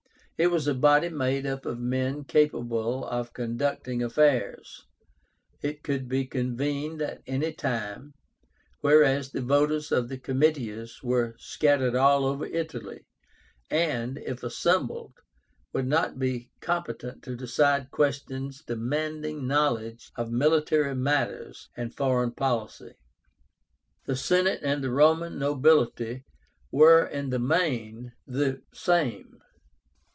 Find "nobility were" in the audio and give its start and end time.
25.37-27.05